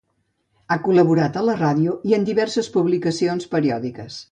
Ha 0.69 0.77
col·laborat 0.87 1.37
a 1.41 1.43
la 1.49 1.57
ràdio 1.59 1.95
i 2.13 2.17
en 2.19 2.27
diverses 2.31 2.73
publicacions 2.79 3.49
periòdiques. 3.55 4.19